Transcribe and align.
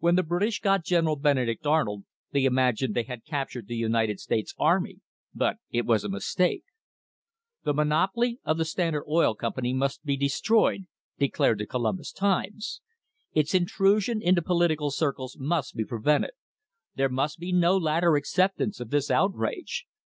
When 0.00 0.16
the 0.16 0.24
British 0.24 0.58
got 0.58 0.84
General 0.84 1.14
Benedict 1.14 1.68
Arnold 1.68 2.02
they 2.32 2.46
imagined 2.46 2.96
they 2.96 3.04
had 3.04 3.24
captured 3.24 3.68
the 3.68 3.76
United 3.76 4.18
States 4.18 4.56
army, 4.58 4.98
but 5.36 5.58
it 5.70 5.86
was 5.86 6.02
a 6.02 6.08
mistake." 6.08 6.64
"The 7.62 7.72
monopoly 7.72 8.40
of 8.42 8.58
the 8.58 8.64
Standard 8.64 9.04
Oil 9.08 9.36
Company 9.36 9.72
must 9.72 10.04
be 10.04 10.16
destroyed," 10.16 10.88
declared 11.16 11.58
the 11.60 11.66
Columbus 11.66 12.10
Times. 12.10 12.80
"Its 13.34 13.54
intrusion 13.54 14.20
into 14.20 14.42
political 14.42 14.90
circles 14.90 15.36
must 15.38 15.76
be 15.76 15.84
prevented. 15.84 16.32
There 16.96 17.08
must 17.08 17.38
be 17.38 17.52
no 17.52 17.76
later 17.76 18.16
acceptance 18.16 18.80
of 18.80 18.90
this 18.90 19.12
outrage. 19.12 19.86